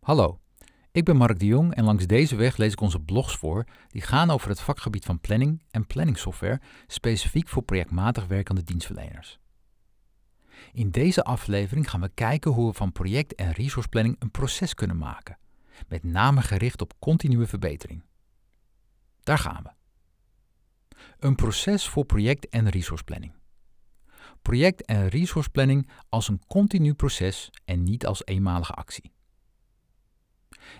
[0.00, 0.40] Hallo,
[0.92, 4.02] ik ben Mark de Jong en langs deze weg lees ik onze blogs voor die
[4.02, 9.38] gaan over het vakgebied van planning en planningsoftware, specifiek voor projectmatig werkende dienstverleners.
[10.72, 14.96] In deze aflevering gaan we kijken hoe we van project- en resourceplanning een proces kunnen
[14.96, 15.38] maken,
[15.88, 18.02] met name gericht op continue verbetering.
[19.22, 19.70] Daar gaan we.
[21.18, 23.32] Een proces voor project- en resourceplanning.
[24.42, 29.12] Project- en resourceplanning als een continu proces en niet als eenmalige actie.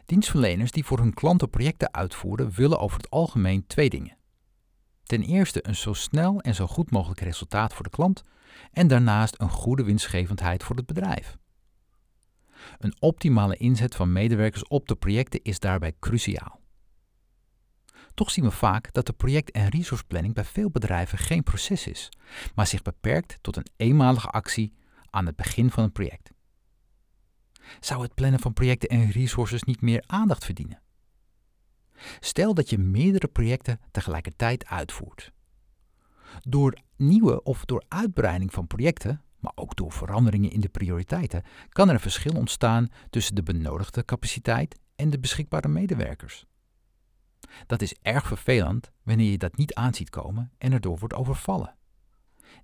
[0.07, 4.17] Dienstverleners die voor hun klanten projecten uitvoeren, willen over het algemeen twee dingen.
[5.03, 8.23] Ten eerste een zo snel en zo goed mogelijk resultaat voor de klant
[8.73, 11.37] en daarnaast een goede winstgevendheid voor het bedrijf.
[12.79, 16.61] Een optimale inzet van medewerkers op de projecten is daarbij cruciaal.
[18.15, 22.09] Toch zien we vaak dat de project- en resourceplanning bij veel bedrijven geen proces is,
[22.55, 24.75] maar zich beperkt tot een eenmalige actie
[25.11, 26.31] aan het begin van een project.
[27.81, 30.83] Zou het plannen van projecten en resources niet meer aandacht verdienen?
[32.21, 35.33] Stel dat je meerdere projecten tegelijkertijd uitvoert.
[36.41, 41.89] Door nieuwe of door uitbreiding van projecten, maar ook door veranderingen in de prioriteiten, kan
[41.89, 46.47] er een verschil ontstaan tussen de benodigde capaciteit en de beschikbare medewerkers.
[47.67, 51.75] Dat is erg vervelend wanneer je dat niet aanziet komen en erdoor wordt overvallen.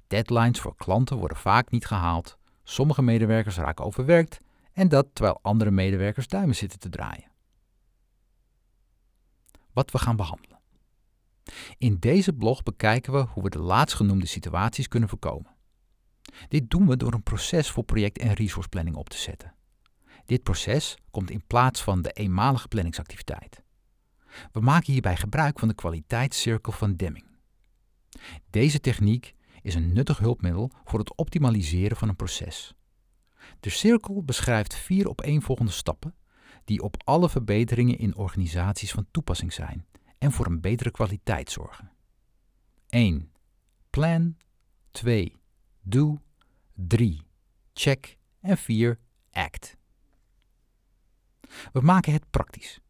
[0.06, 4.38] Deadlines voor klanten worden vaak niet gehaald, sommige medewerkers raken overwerkt
[4.76, 7.30] en dat terwijl andere medewerkers duimen zitten te draaien.
[9.72, 10.60] Wat we gaan behandelen.
[11.78, 15.56] In deze blog bekijken we hoe we de laatstgenoemde situaties kunnen voorkomen.
[16.48, 19.54] Dit doen we door een proces voor project- en resourceplanning op te zetten.
[20.24, 23.62] Dit proces komt in plaats van de eenmalige planningsactiviteit.
[24.52, 27.26] We maken hierbij gebruik van de kwaliteitscirkel van Deming.
[28.50, 32.75] Deze techniek is een nuttig hulpmiddel voor het optimaliseren van een proces.
[33.60, 36.14] De cirkel beschrijft vier opeenvolgende stappen
[36.64, 39.86] die op alle verbeteringen in organisaties van toepassing zijn
[40.18, 41.90] en voor een betere kwaliteit zorgen.
[42.88, 43.32] 1.
[43.90, 44.36] Plan.
[44.90, 45.36] 2.
[45.80, 46.18] Do.
[46.74, 47.22] 3.
[47.72, 48.16] Check.
[48.40, 48.98] En 4.
[49.30, 49.76] Act.
[51.72, 52.80] We maken het praktisch.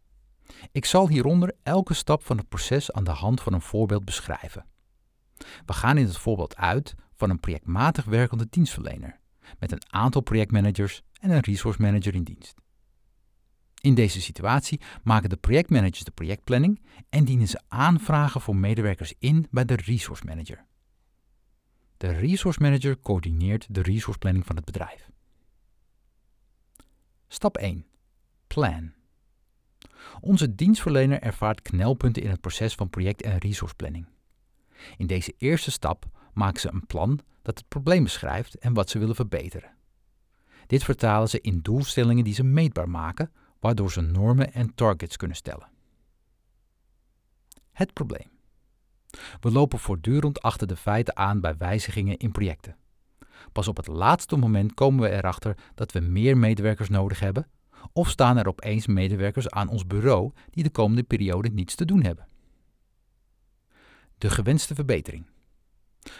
[0.72, 4.66] Ik zal hieronder elke stap van het proces aan de hand van een voorbeeld beschrijven.
[5.66, 9.20] We gaan in het voorbeeld uit van een projectmatig werkende dienstverlener
[9.58, 12.54] met een aantal projectmanagers en een resource manager in dienst.
[13.80, 19.46] In deze situatie maken de projectmanagers de projectplanning en dienen ze aanvragen voor medewerkers in
[19.50, 20.66] bij de resource manager.
[21.96, 25.10] De resource manager coördineert de resource planning van het bedrijf.
[27.28, 27.86] Stap 1.
[28.46, 28.92] Plan.
[30.20, 34.06] Onze dienstverlener ervaart knelpunten in het proces van project- en resourceplanning.
[34.96, 38.98] In deze eerste stap maken ze een plan dat het probleem beschrijft en wat ze
[38.98, 39.74] willen verbeteren.
[40.66, 45.36] Dit vertalen ze in doelstellingen die ze meetbaar maken, waardoor ze normen en targets kunnen
[45.36, 45.68] stellen.
[47.72, 48.30] Het probleem.
[49.40, 52.76] We lopen voortdurend achter de feiten aan bij wijzigingen in projecten.
[53.52, 57.48] Pas op het laatste moment komen we erachter dat we meer medewerkers nodig hebben,
[57.92, 62.02] of staan er opeens medewerkers aan ons bureau die de komende periode niets te doen
[62.02, 62.28] hebben.
[64.18, 65.26] De gewenste verbetering.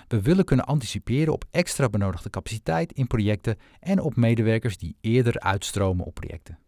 [0.09, 5.41] We willen kunnen anticiperen op extra benodigde capaciteit in projecten en op medewerkers die eerder
[5.41, 6.59] uitstromen op projecten.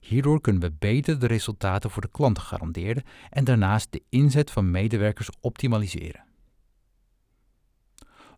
[0.00, 4.70] Hierdoor kunnen we beter de resultaten voor de klanten garanderen en daarnaast de inzet van
[4.70, 6.24] medewerkers optimaliseren.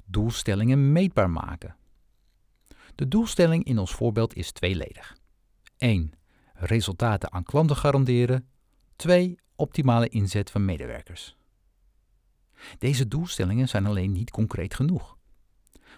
[0.04, 1.76] Doelstellingen meetbaar maken.
[2.94, 5.16] De doelstelling in ons voorbeeld is tweeledig.
[5.78, 6.12] 1.
[6.54, 8.48] Resultaten aan klanten garanderen.
[8.96, 9.38] 2.
[9.56, 11.36] Optimale inzet van medewerkers.
[12.78, 15.16] Deze doelstellingen zijn alleen niet concreet genoeg.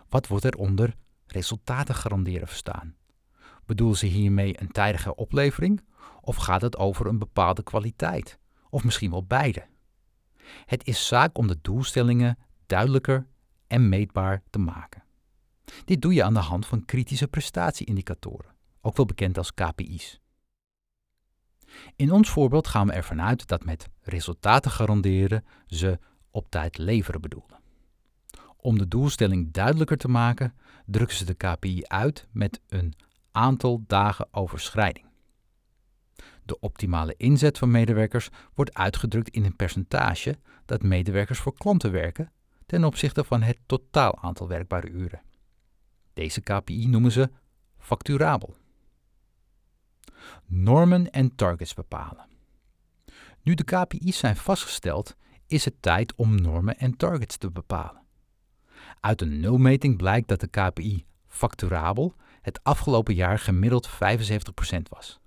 [0.08, 0.94] Wat wordt er onder
[1.26, 2.96] resultaten garanderen verstaan?
[3.66, 5.84] Bedoelen ze hiermee een tijdige oplevering
[6.20, 8.38] of gaat het over een bepaalde kwaliteit?
[8.70, 9.66] Of misschien wel beide?
[10.66, 13.26] Het is zaak om de doelstellingen duidelijker
[13.66, 15.02] en meetbaar te maken.
[15.84, 20.20] Dit doe je aan de hand van kritische prestatieindicatoren, ook wel bekend als KPI's.
[21.96, 25.98] In ons voorbeeld gaan we ervan uit dat met resultaten garanderen ze
[26.34, 27.54] op tijd leveren bedoelde.
[28.56, 30.54] Om de doelstelling duidelijker te maken,
[30.86, 32.94] drukken ze de KPI uit met een
[33.30, 35.06] aantal dagen overschrijding.
[36.42, 42.32] De optimale inzet van medewerkers wordt uitgedrukt in een percentage dat medewerkers voor klanten werken
[42.66, 45.22] ten opzichte van het totaal aantal werkbare uren.
[46.12, 47.30] Deze KPI noemen ze
[47.78, 48.56] facturabel.
[50.46, 52.26] Normen en targets bepalen.
[53.42, 55.16] Nu de KPI's zijn vastgesteld,
[55.46, 58.02] is het tijd om normen en targets te bepalen.
[59.00, 63.92] Uit een nulmeting blijkt dat de KPI facturabel het afgelopen jaar gemiddeld 75%
[64.88, 65.20] was.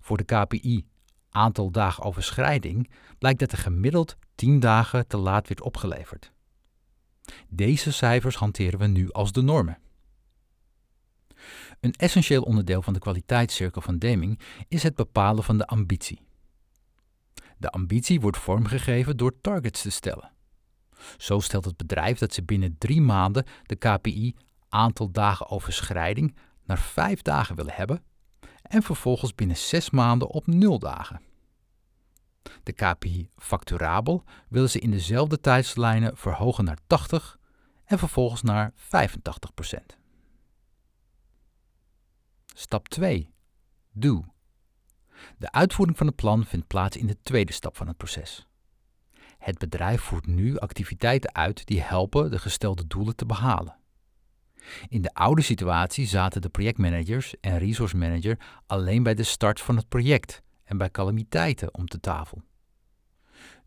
[0.00, 0.86] Voor de KPI
[1.30, 6.32] aantal dagen overschrijding blijkt dat er gemiddeld 10 dagen te laat werd opgeleverd.
[7.48, 9.78] Deze cijfers hanteren we nu als de normen.
[11.80, 16.27] Een essentieel onderdeel van de kwaliteitscirkel van Deming is het bepalen van de ambitie.
[17.58, 20.32] De ambitie wordt vormgegeven door targets te stellen.
[21.16, 24.36] Zo stelt het bedrijf dat ze binnen drie maanden de KPI
[24.68, 28.02] aantal dagen overschrijding naar vijf dagen willen hebben
[28.62, 31.20] en vervolgens binnen zes maanden op nul dagen.
[32.62, 37.38] De KPI facturabel willen ze in dezelfde tijdslijnen verhogen naar 80
[37.84, 39.96] en vervolgens naar 85%
[42.54, 43.30] Stap 2.
[43.92, 44.24] Do.
[45.38, 48.46] De uitvoering van het plan vindt plaats in de tweede stap van het proces.
[49.38, 53.76] Het bedrijf voert nu activiteiten uit die helpen de gestelde doelen te behalen.
[54.88, 59.76] In de oude situatie zaten de projectmanagers en resource manager alleen bij de start van
[59.76, 62.42] het project en bij calamiteiten om de tafel.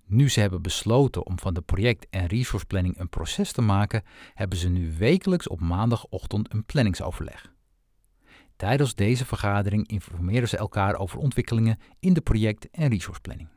[0.06, 4.04] Nu ze hebben besloten om van de project- en resource planning een proces te maken,
[4.34, 7.51] hebben ze nu wekelijks op maandagochtend een planningsoverleg.
[8.62, 13.50] Tijdens deze vergadering informeren ze elkaar over ontwikkelingen in de project- en resource planning.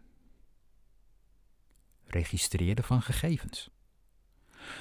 [2.05, 3.71] Registreren van gegevens.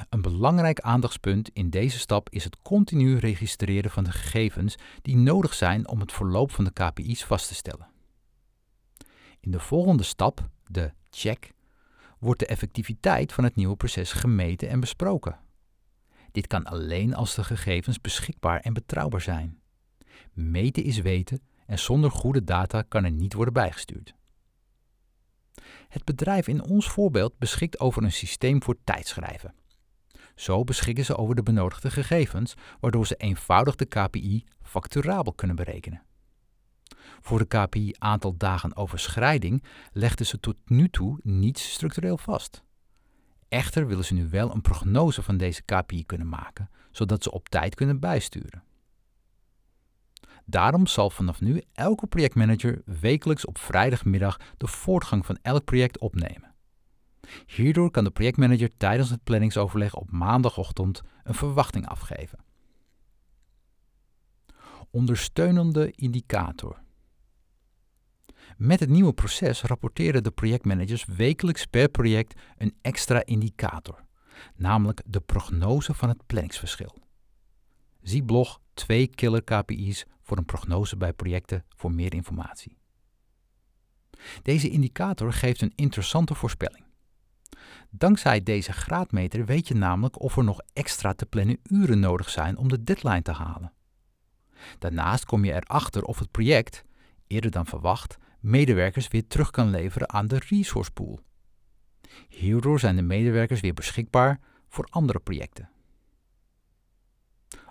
[0.09, 5.53] Een belangrijk aandachtspunt in deze stap is het continu registreren van de gegevens die nodig
[5.53, 7.87] zijn om het verloop van de KPI's vast te stellen.
[9.39, 11.53] In de volgende stap, de check,
[12.19, 15.39] wordt de effectiviteit van het nieuwe proces gemeten en besproken.
[16.31, 19.61] Dit kan alleen als de gegevens beschikbaar en betrouwbaar zijn.
[20.33, 24.13] Meten is weten en zonder goede data kan er niet worden bijgestuurd.
[25.87, 29.53] Het bedrijf in ons voorbeeld beschikt over een systeem voor tijdschrijven.
[30.35, 36.03] Zo beschikken ze over de benodigde gegevens, waardoor ze eenvoudig de KPI facturabel kunnen berekenen.
[37.21, 42.63] Voor de KPI aantal dagen overschrijding legden ze tot nu toe niets structureel vast.
[43.47, 47.49] Echter willen ze nu wel een prognose van deze KPI kunnen maken, zodat ze op
[47.49, 48.63] tijd kunnen bijsturen.
[50.45, 56.53] Daarom zal vanaf nu elke projectmanager wekelijks op vrijdagmiddag de voortgang van elk project opnemen.
[57.45, 62.39] Hierdoor kan de projectmanager tijdens het planningsoverleg op maandagochtend een verwachting afgeven.
[64.91, 66.81] Ondersteunende indicator.
[68.57, 74.05] Met het nieuwe proces rapporteren de projectmanagers wekelijks per project een extra indicator,
[74.55, 77.01] namelijk de prognose van het planningsverschil.
[78.03, 82.77] Zie blog 2 killer KPI's voor een prognose bij projecten voor meer informatie.
[84.41, 86.85] Deze indicator geeft een interessante voorspelling.
[87.89, 92.57] Dankzij deze graadmeter weet je namelijk of er nog extra te plannen uren nodig zijn
[92.57, 93.73] om de deadline te halen.
[94.79, 96.83] Daarnaast kom je erachter of het project,
[97.27, 101.19] eerder dan verwacht, medewerkers weer terug kan leveren aan de resource pool.
[102.29, 104.39] Hierdoor zijn de medewerkers weer beschikbaar
[104.69, 105.69] voor andere projecten.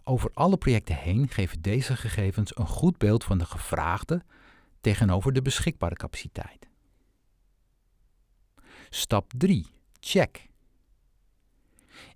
[0.04, 4.22] Over alle projecten heen geven deze gegevens een goed beeld van de gevraagde
[4.80, 6.68] tegenover de beschikbare capaciteit.
[8.90, 9.66] Stap 3.
[10.00, 10.50] Check.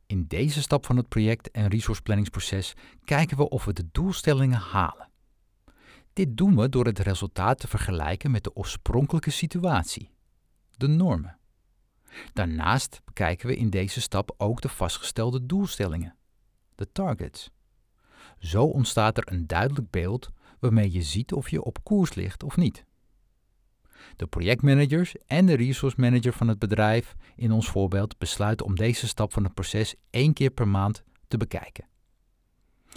[0.07, 2.75] In deze stap van het project- en resourceplanningsproces
[3.05, 5.11] kijken we of we de doelstellingen halen.
[6.13, 10.11] Dit doen we door het resultaat te vergelijken met de oorspronkelijke situatie,
[10.77, 11.39] de normen.
[12.33, 16.17] Daarnaast bekijken we in deze stap ook de vastgestelde doelstellingen,
[16.75, 17.51] de targets.
[18.39, 22.57] Zo ontstaat er een duidelijk beeld waarmee je ziet of je op koers ligt of
[22.57, 22.85] niet.
[24.17, 29.09] De projectmanagers en de resource manager van het bedrijf in ons voorbeeld besluiten om deze
[29.09, 31.89] stap van het proces één keer per maand te bekijken.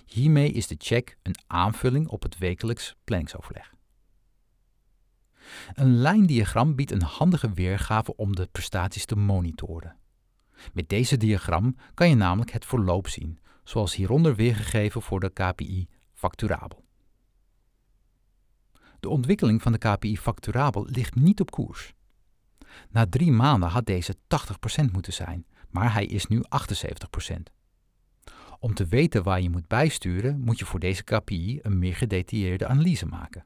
[0.06, 3.74] Hiermee is de check een aanvulling op het wekelijks planningsoverleg.
[5.74, 9.98] Een lijndiagram biedt een handige weergave om de prestaties te monitoren.
[10.74, 15.88] Met deze diagram kan je namelijk het verloop zien, zoals hieronder weergegeven voor de KPI
[16.14, 16.86] facturabel.
[19.00, 21.94] De ontwikkeling van de KPI facturabel ligt niet op koers.
[22.90, 27.36] Na drie maanden had deze 80% moeten zijn, maar hij is nu 78%.
[28.60, 32.68] Om te weten waar je moet bijsturen, moet je voor deze KPI een meer gedetailleerde
[32.68, 33.46] analyse maken.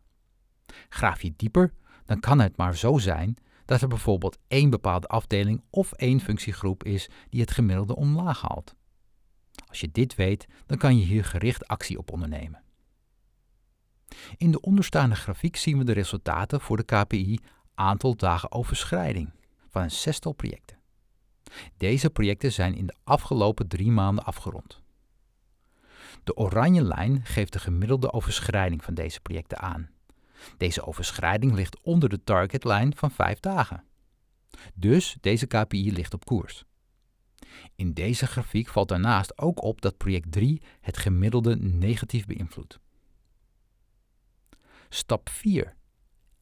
[0.89, 1.73] Graaf je dieper,
[2.05, 6.83] dan kan het maar zo zijn dat er bijvoorbeeld één bepaalde afdeling of één functiegroep
[6.83, 8.75] is die het gemiddelde omlaag haalt.
[9.73, 12.63] Als je dit weet, dan kan je hier gericht actie op ondernemen.
[14.37, 17.39] In de onderstaande grafiek zien we de resultaten voor de KPI
[17.75, 19.31] aantal dagen overschrijding
[19.69, 20.77] van een zestal projecten.
[21.77, 24.81] Deze projecten zijn in de afgelopen drie maanden afgerond.
[26.23, 29.89] De oranje lijn geeft de gemiddelde overschrijding van deze projecten aan.
[30.57, 33.83] Deze overschrijding ligt onder de targetlijn van 5 dagen.
[34.73, 36.65] Dus deze KPI ligt op koers.
[37.75, 42.79] In deze grafiek valt daarnaast ook op dat project 3 het gemiddelde negatief beïnvloedt.
[44.89, 45.75] Stap 4.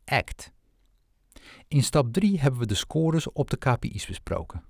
[0.06, 0.52] ACT.
[1.68, 4.64] In stap 3 hebben we de scores op de KPI's besproken.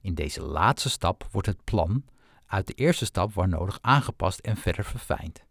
[0.00, 2.04] In deze laatste stap wordt het plan
[2.46, 5.44] uit de eerste stap waar nodig aangepast en verder verfijnd.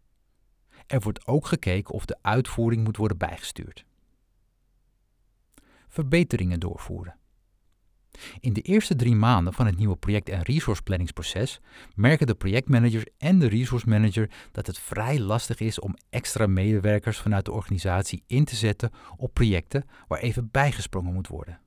[0.86, 3.84] Er wordt ook gekeken of de uitvoering moet worden bijgestuurd.
[5.88, 7.18] Verbeteringen doorvoeren.
[8.40, 11.60] In de eerste drie maanden van het nieuwe project- en resourceplanningsproces
[11.94, 17.18] merken de projectmanagers en de resource manager dat het vrij lastig is om extra medewerkers
[17.18, 21.60] vanuit de organisatie in te zetten op projecten waar even bijgesprongen moet worden.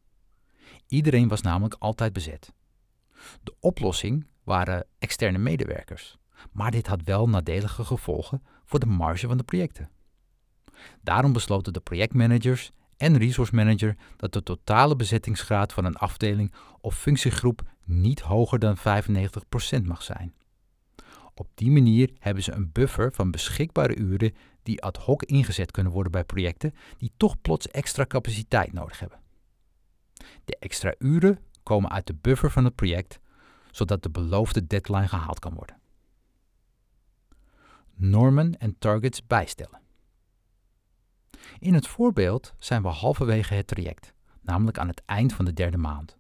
[0.88, 2.54] Iedereen was namelijk altijd bezet.
[3.44, 6.18] De oplossing waren externe medewerkers,
[6.52, 9.90] maar dit had wel nadelige gevolgen voor de marge van de projecten.
[11.02, 16.98] Daarom besloten de projectmanagers en resource manager dat de totale bezettingsgraad van een afdeling of
[16.98, 18.82] functiegroep niet hoger dan 95%
[19.84, 20.34] mag zijn.
[21.34, 25.92] Op die manier hebben ze een buffer van beschikbare uren die ad hoc ingezet kunnen
[25.92, 29.20] worden bij projecten die toch plots extra capaciteit nodig hebben.
[30.46, 33.20] De extra uren komen uit de buffer van het project,
[33.72, 35.80] zodat de beloofde deadline gehaald kan worden.
[37.96, 39.80] Normen en targets bijstellen.
[41.60, 45.78] In het voorbeeld zijn we halverwege het traject, namelijk aan het eind van de derde
[45.78, 46.18] maand.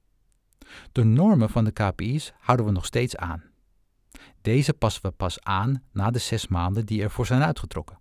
[0.91, 3.43] De normen van de KPI's houden we nog steeds aan.
[4.41, 7.99] Deze passen we pas aan na de zes maanden die ervoor zijn uitgetrokken.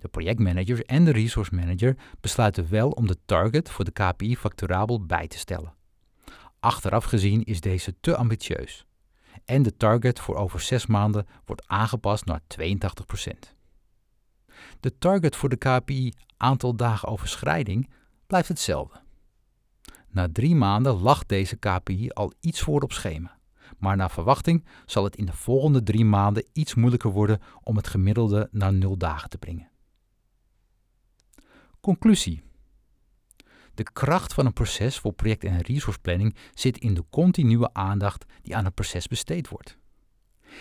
[0.00, 5.06] De projectmanager en de resource manager besluiten wel om de target voor de KPI facturabel
[5.06, 5.74] bij te stellen.
[6.60, 8.86] Achteraf gezien is deze te ambitieus.
[9.44, 13.55] En de target voor over zes maanden wordt aangepast naar 82%.
[14.80, 17.90] De target voor de KPI aantal dagen overschrijding
[18.26, 19.04] blijft hetzelfde.
[20.08, 23.38] Na drie maanden lag deze KPI al iets voor op schema,
[23.78, 27.88] maar naar verwachting zal het in de volgende drie maanden iets moeilijker worden om het
[27.88, 29.70] gemiddelde naar nul dagen te brengen.
[31.80, 32.42] Conclusie.
[33.74, 38.56] De kracht van een proces voor project- en resourceplanning zit in de continue aandacht die
[38.56, 39.78] aan het proces besteed wordt.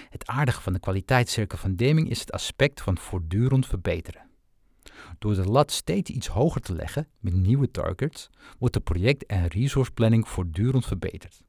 [0.09, 4.29] Het aardige van de kwaliteitscirkel van Deming is het aspect van voortdurend verbeteren.
[5.19, 9.47] Door de lat steeds iets hoger te leggen met nieuwe targets, wordt de project- en
[9.47, 11.43] resourceplanning voortdurend verbeterd,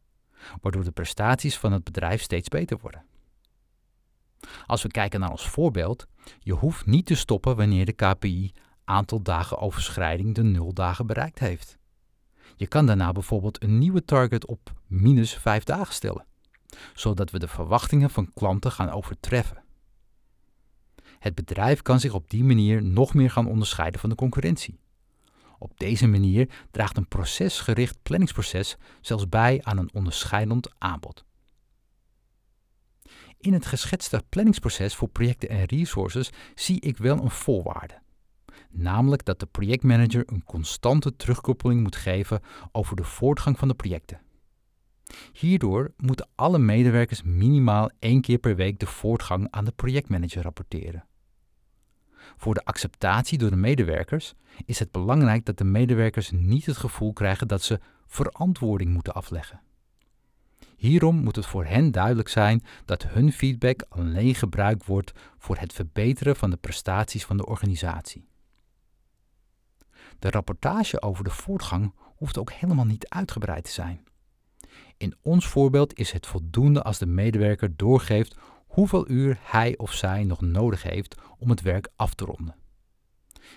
[0.60, 3.04] waardoor de prestaties van het bedrijf steeds beter worden.
[4.66, 6.06] Als we kijken naar ons voorbeeld,
[6.38, 8.52] je hoeft niet te stoppen wanneer de KPI
[8.84, 11.78] aantal dagen overschrijding de nul dagen bereikt heeft.
[12.56, 16.26] Je kan daarna bijvoorbeeld een nieuwe target op minus 5 dagen stellen
[16.94, 19.64] zodat we de verwachtingen van klanten gaan overtreffen.
[21.18, 24.78] Het bedrijf kan zich op die manier nog meer gaan onderscheiden van de concurrentie.
[25.58, 31.24] Op deze manier draagt een procesgericht planningsproces zelfs bij aan een onderscheidend aanbod.
[33.38, 38.00] In het geschetste planningsproces voor projecten en resources zie ik wel een voorwaarde.
[38.70, 42.40] Namelijk dat de projectmanager een constante terugkoppeling moet geven
[42.72, 44.20] over de voortgang van de projecten.
[45.32, 51.04] Hierdoor moeten alle medewerkers minimaal één keer per week de voortgang aan de projectmanager rapporteren.
[52.36, 54.34] Voor de acceptatie door de medewerkers
[54.64, 59.60] is het belangrijk dat de medewerkers niet het gevoel krijgen dat ze verantwoording moeten afleggen.
[60.76, 65.72] Hierom moet het voor hen duidelijk zijn dat hun feedback alleen gebruikt wordt voor het
[65.72, 68.28] verbeteren van de prestaties van de organisatie.
[70.18, 74.04] De rapportage over de voortgang hoeft ook helemaal niet uitgebreid te zijn.
[74.96, 78.36] In ons voorbeeld is het voldoende als de medewerker doorgeeft
[78.66, 82.56] hoeveel uur hij of zij nog nodig heeft om het werk af te ronden.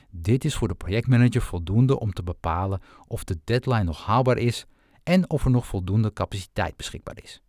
[0.10, 4.66] Dit is voor de projectmanager voldoende om te bepalen of de deadline nog haalbaar is
[5.04, 7.42] en of er nog voldoende capaciteit beschikbaar is.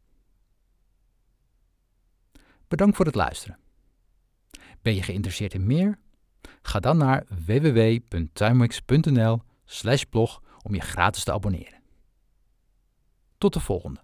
[2.68, 3.58] Bedankt voor het luisteren.
[4.82, 5.98] Ben je geïnteresseerd in meer?
[6.62, 11.79] Ga dan naar www.timewix.nl/blog om je gratis te abonneren.
[13.40, 14.00] Tot de volgende.